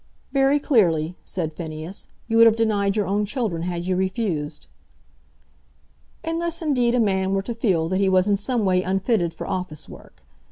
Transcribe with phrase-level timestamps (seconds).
[0.31, 2.07] "Very clearly," said Phineas.
[2.27, 4.65] "You would have denied your own children had you refused."
[6.23, 9.45] "Unless indeed a man were to feel that he was in some way unfitted for
[9.45, 10.23] office work.